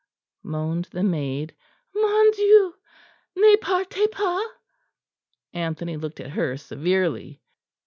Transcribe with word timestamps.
moaned 0.41 0.85
the 0.85 1.03
maid; 1.03 1.55
"mon 1.93 2.31
Dieu! 2.31 2.73
Ne 3.35 3.55
partez 3.57 4.09
pas!" 4.11 4.49
Anthony 5.53 5.95
looked 5.95 6.19
at 6.19 6.31
her 6.31 6.57
severely. 6.57 7.39